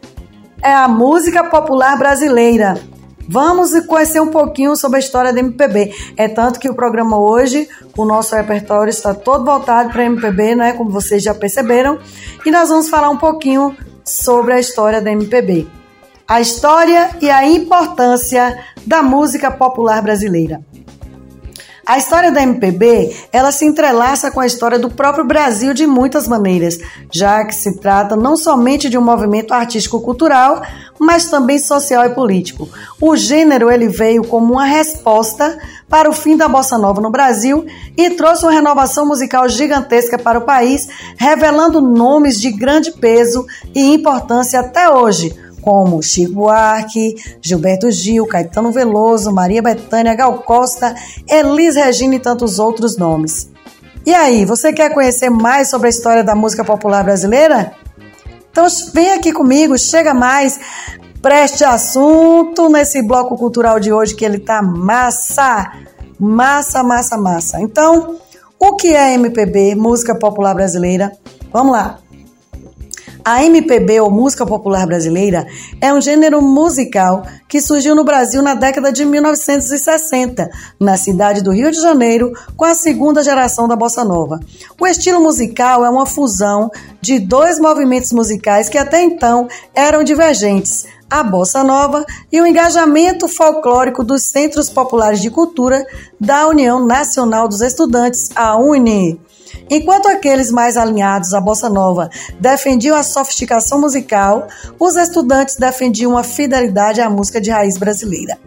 É 0.61 0.73
a 0.73 0.89
música 0.89 1.41
popular 1.45 1.97
brasileira. 1.97 2.77
Vamos 3.29 3.71
conhecer 3.85 4.19
um 4.19 4.27
pouquinho 4.27 4.75
sobre 4.75 4.97
a 4.97 4.99
história 4.99 5.31
da 5.31 5.39
MPB. 5.39 5.95
É 6.17 6.27
tanto 6.27 6.59
que 6.59 6.69
o 6.69 6.75
programa 6.75 7.17
hoje, 7.17 7.69
o 7.95 8.03
nosso 8.03 8.35
repertório 8.35 8.89
está 8.89 9.13
todo 9.13 9.45
voltado 9.45 9.89
para 9.89 10.01
a 10.01 10.05
MPB, 10.05 10.55
né? 10.55 10.73
Como 10.73 10.91
vocês 10.91 11.23
já 11.23 11.33
perceberam. 11.33 11.97
E 12.45 12.51
nós 12.51 12.67
vamos 12.67 12.89
falar 12.89 13.09
um 13.09 13.17
pouquinho 13.17 13.73
sobre 14.03 14.55
a 14.55 14.59
história 14.59 15.01
da 15.01 15.09
MPB. 15.09 15.65
A 16.27 16.41
história 16.41 17.09
e 17.21 17.29
a 17.29 17.47
importância 17.47 18.61
da 18.85 19.01
música 19.01 19.49
popular 19.49 20.01
brasileira. 20.01 20.61
A 21.85 21.97
história 21.97 22.31
da 22.31 22.41
MPB, 22.41 23.13
ela 23.29 23.51
se 23.51 23.65
entrelaça 23.65 24.31
com 24.31 24.39
a 24.39 24.45
história 24.45 24.79
do 24.79 24.89
próprio 24.89 25.25
Brasil 25.25 25.73
de 25.73 25.85
muitas 25.85 26.29
maneiras, 26.29 26.79
já 27.11 27.43
que 27.43 27.53
se 27.53 27.77
trata 27.77 28.15
não 28.15 28.37
somente 28.37 28.89
de 28.89 28.97
um 28.97 29.01
movimento 29.01 29.53
artístico-cultural, 29.53 30.61
mas 30.97 31.25
também 31.25 31.59
social 31.59 32.05
e 32.05 32.11
político. 32.11 32.69
O 33.01 33.17
gênero 33.17 33.69
ele 33.69 33.89
veio 33.89 34.23
como 34.23 34.53
uma 34.53 34.65
resposta 34.65 35.59
para 35.89 36.09
o 36.09 36.13
fim 36.13 36.37
da 36.37 36.47
bossa 36.47 36.77
nova 36.77 37.01
no 37.01 37.11
Brasil 37.11 37.65
e 37.97 38.11
trouxe 38.11 38.45
uma 38.45 38.53
renovação 38.53 39.05
musical 39.05 39.49
gigantesca 39.49 40.17
para 40.17 40.39
o 40.39 40.45
país, 40.45 40.87
revelando 41.17 41.81
nomes 41.81 42.39
de 42.39 42.49
grande 42.49 42.91
peso 42.93 43.45
e 43.75 43.93
importância 43.93 44.61
até 44.61 44.89
hoje, 44.89 45.37
como 45.63 46.03
Chico 46.03 46.33
Buarque, 46.33 47.15
Gilberto 47.41 47.89
Gil, 47.89 48.27
Caetano 48.27 48.71
Veloso, 48.71 49.31
Maria 49.31 49.61
Bethânia, 49.61 50.13
Gal 50.13 50.39
Costa, 50.39 50.93
Elis 51.27 51.75
Regina 51.75 52.15
e 52.15 52.19
tantos 52.19 52.59
outros 52.59 52.97
nomes. 52.97 53.49
E 54.05 54.13
aí, 54.13 54.43
você 54.43 54.73
quer 54.73 54.93
conhecer 54.93 55.29
mais 55.29 55.69
sobre 55.69 55.87
a 55.87 55.89
história 55.89 56.23
da 56.23 56.35
música 56.35 56.65
popular 56.65 57.03
brasileira? 57.03 57.71
Então 58.51 58.67
vem 58.93 59.13
aqui 59.13 59.31
comigo, 59.31 59.77
chega 59.79 60.13
mais, 60.13 60.59
preste 61.21 61.63
assunto 61.63 62.69
nesse 62.69 63.01
bloco 63.01 63.37
cultural 63.37 63.79
de 63.79 63.91
hoje 63.91 64.13
que 64.13 64.25
ele 64.25 64.39
tá 64.39 64.61
massa, 64.61 65.71
massa, 66.19 66.83
massa, 66.83 67.17
massa. 67.17 67.61
Então, 67.61 68.17
o 68.59 68.75
que 68.75 68.93
é 68.93 69.13
MPB, 69.13 69.73
música 69.75 70.13
popular 70.13 70.53
brasileira? 70.53 71.11
Vamos 71.51 71.71
lá. 71.71 72.02
A 73.25 73.41
MPB 73.45 74.01
ou 74.01 74.11
música 74.11 74.45
popular 74.45 74.85
brasileira 74.85 75.47
é 75.79 75.93
um 75.93 76.01
gênero 76.01 76.41
musical 76.41 77.25
que 77.47 77.61
surgiu 77.61 77.95
no 77.95 78.03
Brasil 78.03 78.41
na 78.41 78.53
década 78.53 78.91
de 78.91 79.05
1960, 79.05 80.49
na 80.77 80.97
cidade 80.97 81.41
do 81.41 81.51
Rio 81.51 81.71
de 81.71 81.79
Janeiro, 81.79 82.33
com 82.57 82.65
a 82.65 82.75
segunda 82.75 83.23
geração 83.23 83.65
da 83.65 83.77
bossa 83.77 84.03
nova. 84.03 84.41
O 84.77 84.85
estilo 84.85 85.21
musical 85.21 85.85
é 85.85 85.89
uma 85.89 86.05
fusão 86.05 86.69
de 86.99 87.17
dois 87.17 87.59
movimentos 87.59 88.11
musicais 88.11 88.67
que 88.67 88.77
até 88.77 89.01
então 89.01 89.47
eram 89.73 90.03
divergentes, 90.03 90.85
a 91.09 91.23
bossa 91.23 91.63
nova 91.63 92.05
e 92.29 92.41
o 92.41 92.45
engajamento 92.45 93.29
folclórico 93.29 94.03
dos 94.03 94.23
Centros 94.23 94.69
Populares 94.69 95.21
de 95.21 95.29
Cultura 95.29 95.85
da 96.19 96.47
União 96.49 96.85
Nacional 96.85 97.47
dos 97.47 97.61
Estudantes, 97.61 98.31
a 98.35 98.57
UNE. 98.57 99.21
Enquanto 99.69 100.07
aqueles 100.07 100.51
mais 100.51 100.77
alinhados 100.77 101.33
à 101.33 101.41
bossa 101.41 101.69
nova 101.69 102.09
defendiam 102.39 102.95
a 102.95 103.03
sofisticação 103.03 103.79
musical, 103.79 104.47
os 104.79 104.95
estudantes 104.95 105.55
defendiam 105.55 106.17
a 106.17 106.23
fidelidade 106.23 107.01
à 107.01 107.09
música 107.09 107.39
de 107.39 107.49
raiz 107.49 107.77
brasileira. 107.77 108.37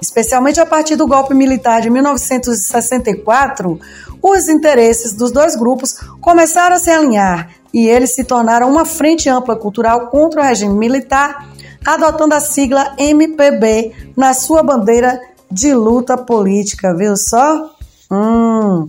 Especialmente 0.00 0.60
a 0.60 0.66
partir 0.66 0.96
do 0.96 1.06
golpe 1.06 1.34
militar 1.34 1.80
de 1.80 1.88
1964, 1.88 3.80
os 4.20 4.48
interesses 4.48 5.12
dos 5.12 5.30
dois 5.30 5.56
grupos 5.56 5.94
começaram 6.20 6.76
a 6.76 6.78
se 6.78 6.90
alinhar 6.90 7.50
e 7.72 7.88
eles 7.88 8.14
se 8.14 8.24
tornaram 8.24 8.70
uma 8.70 8.84
frente 8.84 9.28
ampla 9.28 9.56
cultural 9.56 10.08
contra 10.08 10.40
o 10.40 10.44
regime 10.44 10.74
militar, 10.74 11.48
adotando 11.84 12.34
a 12.34 12.40
sigla 12.40 12.94
MPB 12.98 14.12
na 14.16 14.32
sua 14.34 14.62
bandeira 14.62 15.20
de 15.50 15.74
luta 15.74 16.16
política, 16.16 16.94
viu 16.94 17.16
só? 17.16 17.70
Hum. 18.10 18.86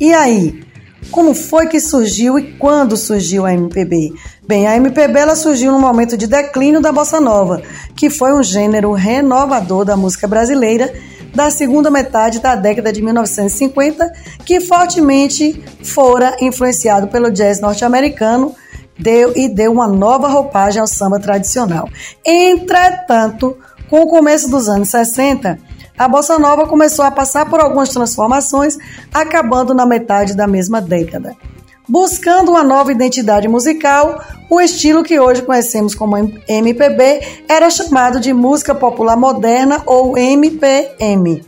E 0.00 0.12
aí? 0.12 0.64
Como 1.10 1.34
foi 1.34 1.68
que 1.68 1.78
surgiu 1.78 2.38
e 2.38 2.52
quando 2.54 2.96
surgiu 2.96 3.44
a 3.46 3.52
MPB? 3.52 4.12
Bem, 4.46 4.66
a 4.66 4.76
MPB 4.76 5.18
ela 5.18 5.36
surgiu 5.36 5.70
no 5.70 5.78
momento 5.78 6.16
de 6.16 6.26
declínio 6.26 6.80
da 6.80 6.90
bossa 6.90 7.20
nova, 7.20 7.62
que 7.94 8.10
foi 8.10 8.32
um 8.32 8.42
gênero 8.42 8.92
renovador 8.92 9.84
da 9.84 9.96
música 9.96 10.26
brasileira 10.26 10.92
da 11.34 11.50
segunda 11.50 11.90
metade 11.90 12.40
da 12.40 12.54
década 12.54 12.92
de 12.92 13.02
1950, 13.02 14.12
que 14.44 14.60
fortemente 14.60 15.62
fora 15.82 16.36
influenciado 16.40 17.08
pelo 17.08 17.30
jazz 17.30 17.60
norte-americano 17.60 18.54
deu, 18.98 19.32
e 19.36 19.48
deu 19.48 19.72
uma 19.72 19.88
nova 19.88 20.28
roupagem 20.28 20.80
ao 20.80 20.86
samba 20.86 21.18
tradicional. 21.18 21.88
Entretanto, 22.24 23.56
com 23.90 24.00
o 24.00 24.08
começo 24.08 24.48
dos 24.48 24.68
anos 24.68 24.88
60, 24.88 25.58
a 25.96 26.08
bossa 26.08 26.38
nova 26.38 26.66
começou 26.66 27.04
a 27.04 27.10
passar 27.10 27.48
por 27.48 27.60
algumas 27.60 27.88
transformações, 27.88 28.76
acabando 29.12 29.72
na 29.72 29.86
metade 29.86 30.34
da 30.34 30.46
mesma 30.46 30.80
década. 30.80 31.36
Buscando 31.88 32.50
uma 32.50 32.64
nova 32.64 32.90
identidade 32.90 33.46
musical, 33.46 34.20
o 34.50 34.60
estilo 34.60 35.04
que 35.04 35.20
hoje 35.20 35.42
conhecemos 35.42 35.94
como 35.94 36.16
MPB 36.48 37.44
era 37.48 37.68
chamado 37.68 38.18
de 38.20 38.32
música 38.32 38.74
popular 38.74 39.16
moderna 39.16 39.82
ou 39.84 40.16
MPM. 40.16 41.44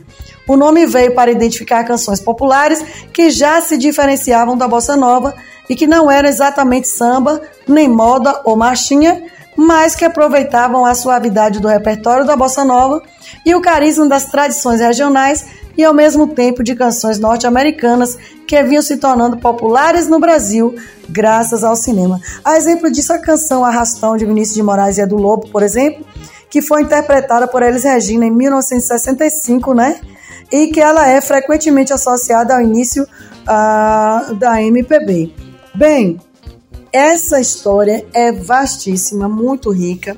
O 0.47 0.55
nome 0.55 0.85
veio 0.85 1.13
para 1.13 1.31
identificar 1.31 1.83
canções 1.83 2.21
populares 2.21 2.81
que 3.11 3.29
já 3.31 3.59
se 3.59 3.77
diferenciavam 3.77 4.55
da 4.55 4.67
bossa 4.67 4.95
nova 4.95 5.35
e 5.69 5.75
que 5.75 5.85
não 5.85 6.09
eram 6.09 6.29
exatamente 6.29 6.87
samba, 6.87 7.41
nem 7.67 7.89
moda 7.89 8.41
ou 8.45 8.55
marchinha, 8.55 9.23
mas 9.57 9.95
que 9.95 10.05
aproveitavam 10.05 10.85
a 10.85 10.93
suavidade 10.93 11.59
do 11.59 11.67
repertório 11.67 12.25
da 12.25 12.35
bossa 12.35 12.63
nova 12.63 13.01
e 13.43 13.55
o 13.55 13.61
carisma 13.61 14.07
das 14.07 14.25
tradições 14.25 14.79
regionais 14.79 15.45
e 15.75 15.83
ao 15.83 15.93
mesmo 15.93 16.27
tempo 16.27 16.63
de 16.63 16.75
canções 16.75 17.19
norte-americanas 17.19 18.17
que 18.47 18.61
vinham 18.63 18.81
se 18.81 18.97
tornando 18.97 19.37
populares 19.37 20.07
no 20.07 20.19
Brasil 20.19 20.75
graças 21.09 21.63
ao 21.63 21.75
cinema. 21.75 22.19
A 22.45 22.55
exemplo 22.55 22.91
disso, 22.91 23.13
a 23.13 23.19
canção 23.19 23.65
Arrastão 23.65 24.15
de 24.15 24.25
Vinícius 24.25 24.55
de 24.55 24.63
Moraes 24.63 24.97
e 24.97 25.01
Edu 25.01 25.17
Lobo, 25.17 25.49
por 25.49 25.63
exemplo, 25.63 26.05
que 26.49 26.61
foi 26.61 26.81
interpretada 26.81 27.47
por 27.47 27.63
Elis 27.63 27.83
Regina 27.83 28.25
em 28.25 28.31
1965, 28.31 29.73
né? 29.73 29.99
E 30.51 30.67
que 30.67 30.79
ela 30.79 31.07
é 31.07 31.19
frequentemente 31.19 31.91
associada 31.91 32.55
ao 32.55 32.61
início 32.61 33.03
uh, 33.03 34.33
da 34.35 34.61
MPB. 34.61 35.33
Bem, 35.75 36.19
essa 36.97 37.39
história 37.39 38.03
é 38.11 38.31
vastíssima, 38.31 39.29
muito 39.29 39.69
rica 39.69 40.17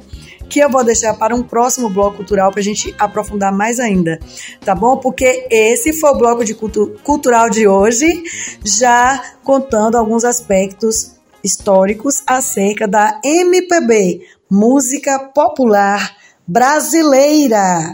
que 0.49 0.59
eu 0.61 0.69
vou 0.69 0.83
deixar 0.83 1.13
para 1.13 1.35
um 1.35 1.43
próximo 1.43 1.89
bloco 1.89 2.17
cultural 2.17 2.49
para 2.51 2.61
a 2.61 2.63
gente 2.63 2.95
aprofundar 2.97 3.51
mais 3.51 3.79
ainda, 3.79 4.17
tá 4.61 4.73
bom? 4.73 4.97
Porque 4.97 5.45
esse 5.51 5.93
foi 5.93 6.09
o 6.09 6.17
bloco 6.17 6.43
de 6.43 6.55
cultu 6.55 6.95
cultural 7.03 7.49
de 7.49 7.67
hoje, 7.67 8.23
já 8.63 9.21
contando 9.43 9.95
alguns 9.95 10.23
aspectos 10.23 11.11
históricos 11.43 12.23
acerca 12.25 12.87
da 12.87 13.19
MPB, 13.23 14.21
música 14.49 15.19
popular 15.19 16.15
brasileira. 16.47 17.93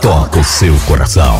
toca 0.00 0.40
o 0.40 0.44
seu 0.44 0.74
coração. 0.86 1.38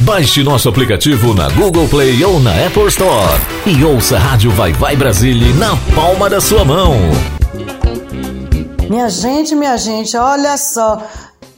Baixe 0.00 0.42
nosso 0.42 0.68
aplicativo 0.68 1.34
na 1.34 1.48
Google 1.50 1.86
Play 1.88 2.24
ou 2.24 2.40
na 2.40 2.50
Apple 2.66 2.86
Store 2.88 3.40
e 3.66 3.84
ouça 3.84 4.16
a 4.16 4.18
Rádio 4.18 4.50
Vai 4.50 4.72
Vai 4.72 4.96
Brasília 4.96 5.54
na 5.54 5.76
palma 5.94 6.28
da 6.28 6.40
sua 6.40 6.64
mão. 6.64 6.94
Minha 8.88 9.08
gente, 9.08 9.54
minha 9.54 9.76
gente, 9.76 10.16
olha 10.16 10.56
só. 10.56 11.02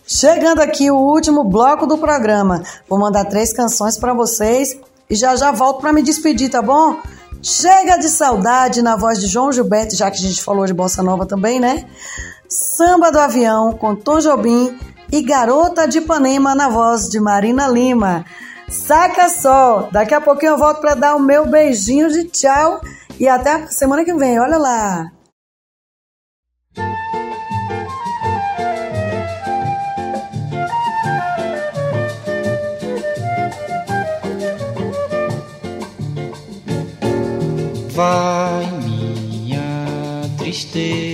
Chegando 0.07 0.61
aqui 0.61 0.91
o 0.91 0.97
último 0.97 1.45
bloco 1.45 1.87
do 1.87 1.97
programa. 1.97 2.63
Vou 2.89 2.99
mandar 2.99 3.25
três 3.25 3.53
canções 3.53 3.97
para 3.97 4.13
vocês 4.13 4.77
e 5.09 5.15
já 5.15 5.35
já 5.37 5.51
volto 5.51 5.81
para 5.81 5.93
me 5.93 6.03
despedir, 6.03 6.51
tá 6.51 6.61
bom? 6.61 6.99
Chega 7.43 7.97
de 7.97 8.09
saudade 8.09 8.83
na 8.83 8.97
voz 8.97 9.21
de 9.21 9.27
João 9.27 9.53
Gilberto, 9.53 9.97
já 9.97 10.11
que 10.11 10.19
a 10.19 10.29
gente 10.29 10.43
falou 10.43 10.67
de 10.67 10.75
bossa 10.75 11.03
nova 11.03 11.25
também, 11.27 11.61
né? 11.61 11.87
Samba 12.49 13.11
do 13.11 13.19
avião 13.19 13.73
com 13.73 13.95
Tom 13.95 14.19
Jobim 14.19 14.77
e 15.11 15.23
Garota 15.23 15.87
de 15.87 15.99
Ipanema 15.99 16.55
na 16.55 16.69
voz 16.69 17.09
de 17.09 17.21
Marina 17.21 17.69
Lima. 17.69 18.25
Saca 18.69 19.29
só, 19.29 19.89
daqui 19.93 20.15
a 20.15 20.21
pouquinho 20.21 20.53
eu 20.53 20.59
volto 20.59 20.81
para 20.81 20.95
dar 20.95 21.17
o 21.17 21.21
meu 21.21 21.47
beijinho 21.47 22.09
de 22.09 22.25
tchau 22.25 22.81
e 23.21 23.29
até 23.29 23.67
semana 23.69 24.05
que 24.05 24.15
vem, 24.15 24.39
olha 24.41 24.59
lá. 24.59 25.11
Vai 37.93 38.67
minha 38.83 40.29
tristeza 40.37 41.14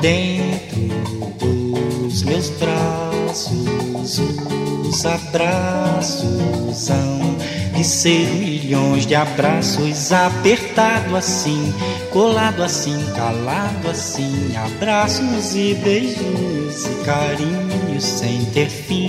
dentro 0.00 0.80
dos 1.38 2.22
meus 2.22 2.50
braços. 2.50 4.18
Os 4.88 5.06
abraços 5.06 6.76
são 6.76 7.36
de 7.74 7.84
ser 7.84 8.26
milhões 8.34 9.06
de 9.06 9.14
abraços, 9.14 10.12
apertado 10.12 11.16
assim, 11.16 11.72
colado 12.10 12.62
assim, 12.62 12.98
calado 13.14 13.88
assim. 13.88 14.52
Abraços 14.56 15.54
e 15.54 15.74
beijos 15.74 16.84
e 16.84 17.04
carinhos 17.04 18.04
sem 18.04 18.44
ter 18.46 18.68
fim. 18.68 19.08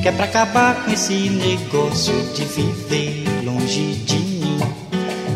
Que 0.00 0.08
é 0.08 0.12
pra 0.12 0.24
acabar 0.24 0.84
com 0.84 0.90
esse 0.90 1.30
negócio 1.30 2.14
de 2.34 2.44
viver 2.44 3.24
longe 3.44 3.94
de 4.04 4.18
mim. 4.18 4.58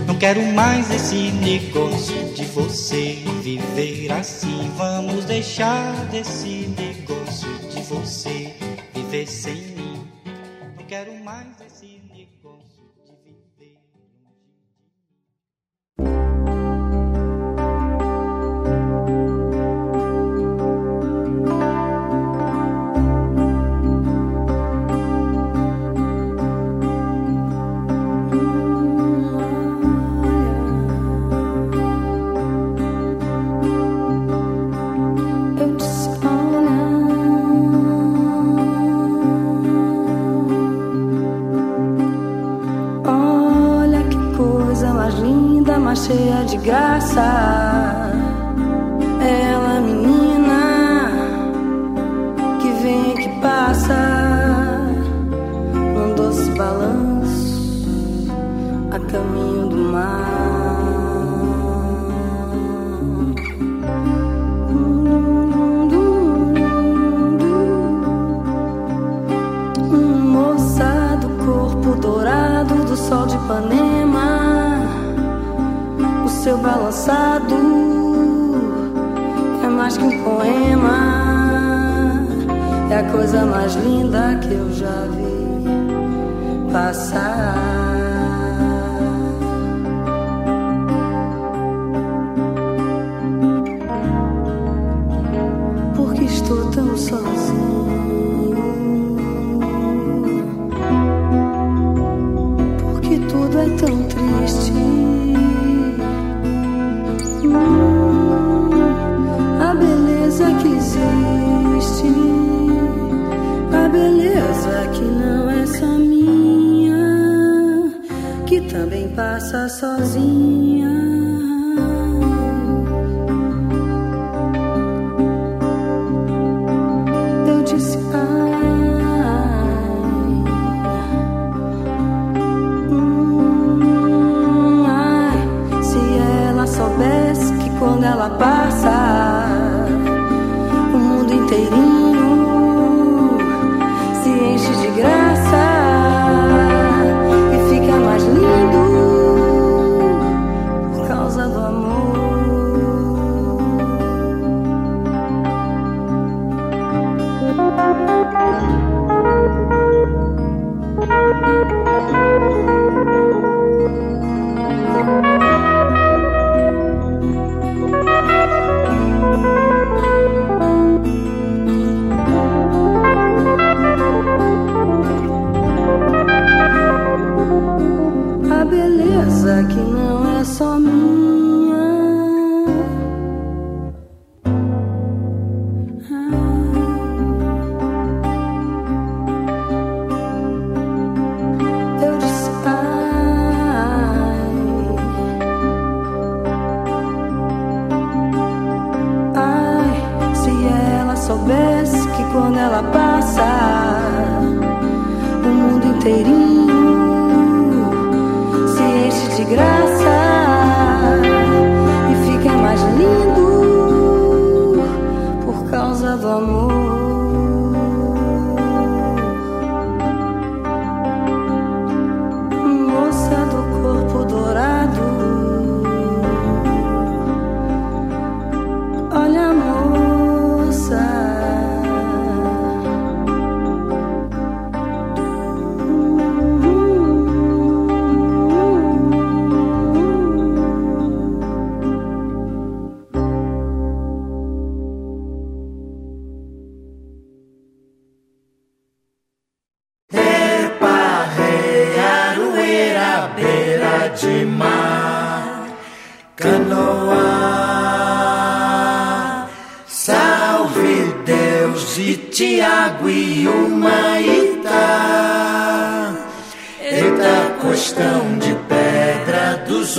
Não 0.07 0.15
quero 0.15 0.43
mais 0.47 0.91
esse 0.91 1.31
negócio 1.31 2.33
de 2.35 2.45
você 2.47 3.28
viver 3.41 4.13
assim, 4.13 4.71
vamos 4.77 5.25
deixar 5.25 6.07
desse 6.07 6.69
negócio 6.77 7.49
de 7.71 7.83
você 7.83 8.55
viver 8.95 9.27
sem 9.27 9.55
mim. 9.55 10.07
Não 10.77 10.85
quero 10.87 11.15
mais 11.25 11.61
esse 11.61 12.01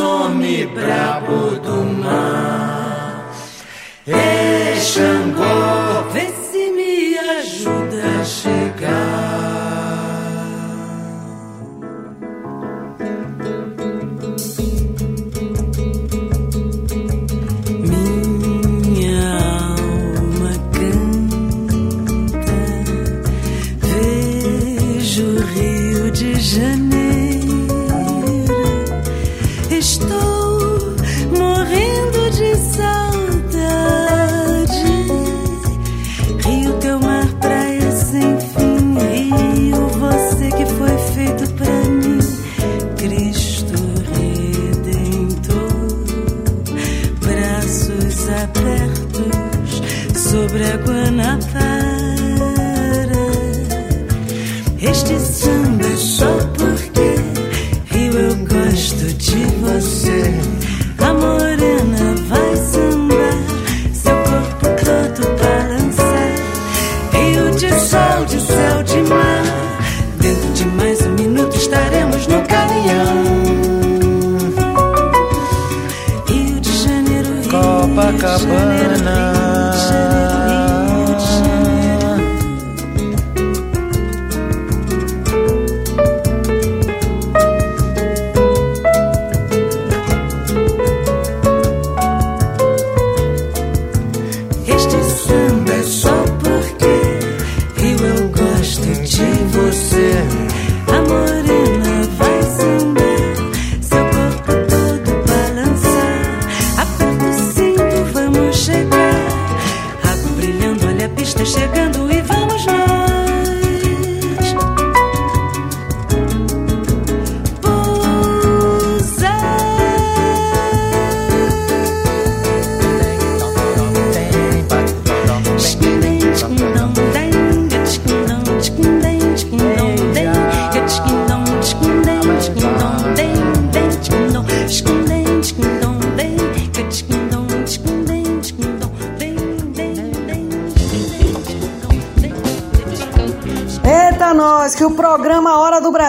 nome 0.10 0.66
brabo 0.66 1.60
do 1.66 1.84
mar 2.02 3.32
é 4.08 4.76
Xangô. 4.80 5.79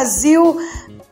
Brasil, 0.00 0.56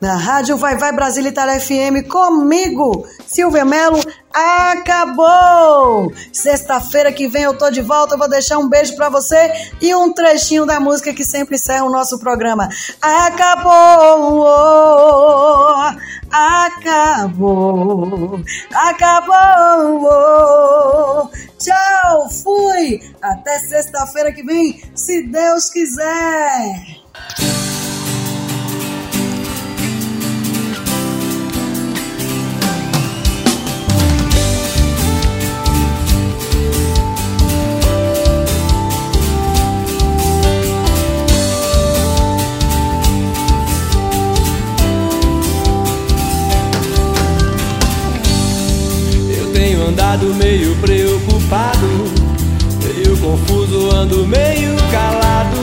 na 0.00 0.16
Rádio 0.16 0.56
Vai 0.56 0.78
Vai 0.78 0.92
Brasil 0.92 1.22
Brasilitar 1.22 1.60
FM, 1.60 2.08
comigo, 2.08 3.06
Silvia 3.26 3.62
Melo, 3.62 4.00
acabou! 4.32 6.10
Sexta-feira 6.32 7.12
que 7.12 7.28
vem 7.28 7.42
eu 7.42 7.58
tô 7.58 7.70
de 7.70 7.82
volta, 7.82 8.14
eu 8.14 8.18
vou 8.18 8.30
deixar 8.30 8.56
um 8.56 8.66
beijo 8.66 8.96
para 8.96 9.10
você 9.10 9.52
e 9.82 9.94
um 9.94 10.10
trechinho 10.10 10.64
da 10.64 10.80
música 10.80 11.12
que 11.12 11.22
sempre 11.22 11.56
encerra 11.56 11.84
o 11.84 11.90
nosso 11.90 12.18
programa. 12.18 12.70
Acabou! 13.02 14.46
Acabou! 16.32 18.40
Acabou! 18.74 20.10
Tchau, 21.58 22.30
fui! 22.42 23.02
Até 23.20 23.58
sexta-feira 23.58 24.32
que 24.32 24.42
vem, 24.42 24.82
se 24.94 25.24
Deus 25.24 25.68
quiser! 25.68 26.96
andado 49.88 50.34
meio 50.34 50.76
preocupado, 50.76 51.88
meio 52.82 53.16
confuso, 53.16 53.90
ando 53.94 54.26
meio 54.26 54.76
calado, 54.90 55.62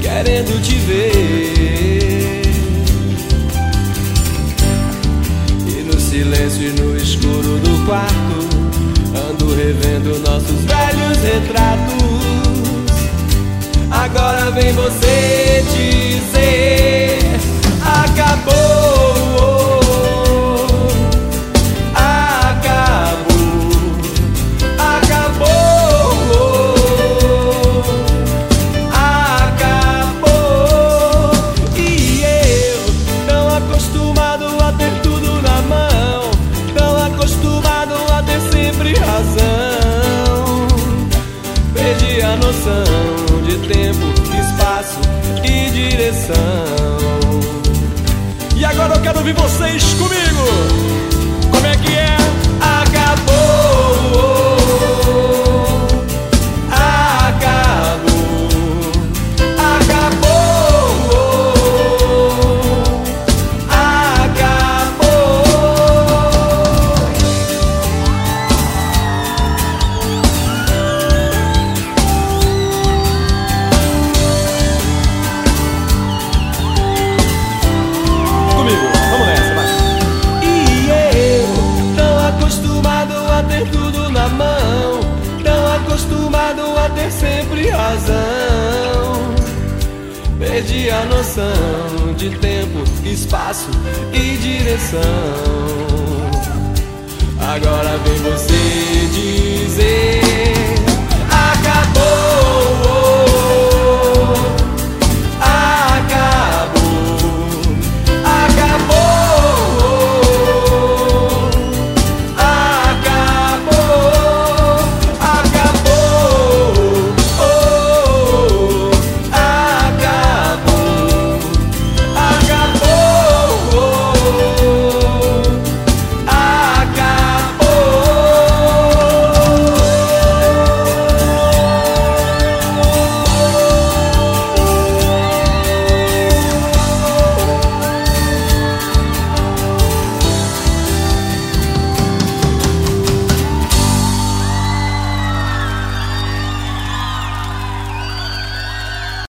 querendo 0.00 0.62
te 0.62 0.74
ver. 0.76 2.42
E 5.66 5.82
no 5.82 6.00
silêncio 6.00 6.68
e 6.68 6.80
no 6.80 6.96
escuro 6.96 7.58
do 7.58 7.86
quarto, 7.86 8.48
ando 9.30 9.54
revendo 9.54 10.18
nossos 10.20 10.64
velhos 10.64 11.18
retratos. 11.18 12.02
Agora 13.90 14.50
vem 14.52 14.72
você 14.72 15.62
dizer: 15.74 17.18
Acabou. 17.84 18.81